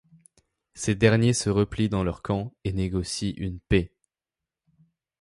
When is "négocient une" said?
2.73-3.59